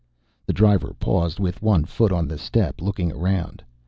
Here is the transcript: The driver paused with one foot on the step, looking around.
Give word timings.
The 0.47 0.53
driver 0.53 0.95
paused 0.99 1.39
with 1.39 1.61
one 1.61 1.85
foot 1.85 2.11
on 2.11 2.27
the 2.27 2.39
step, 2.39 2.81
looking 2.81 3.11
around. 3.11 3.61